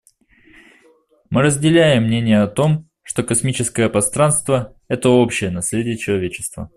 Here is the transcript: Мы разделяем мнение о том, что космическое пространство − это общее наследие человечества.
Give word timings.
Мы 1.29 1.43
разделяем 1.43 2.03
мнение 2.05 2.41
о 2.41 2.47
том, 2.47 2.89
что 3.03 3.21
космическое 3.23 3.87
пространство 3.87 4.73
− 4.75 4.81
это 4.87 5.09
общее 5.09 5.51
наследие 5.51 5.95
человечества. 5.97 6.69